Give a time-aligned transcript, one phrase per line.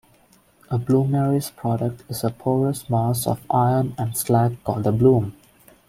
[0.71, 5.35] A bloomery's product is a porous mass of iron and slag called a bloom.